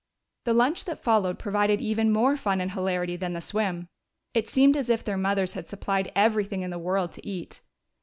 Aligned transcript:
The 0.45 0.53
lunch 0.55 0.85
that 0.85 1.03
followed 1.03 1.37
provided 1.37 1.79
even 1.79 2.11
more 2.11 2.35
fun 2.35 2.59
and 2.59 2.71
hilarity 2.71 3.15
than 3.17 3.33
the 3.33 3.39
swim. 3.39 3.87
It 4.33 4.47
seemed 4.49 4.75
as 4.75 4.89
if 4.89 5.03
their 5.03 5.15
mothers 5.15 5.53
had 5.53 5.67
supplied 5.67 6.11
everything 6.15 6.63
in 6.63 6.71
the 6.71 6.79
world 6.79 7.11
to 7.11 7.27
eat. 7.27 7.61